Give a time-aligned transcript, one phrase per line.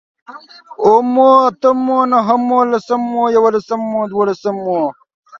[0.83, 4.79] اوومو، اتمو، نهمو، لسمو، يوولسمو، دوولسمو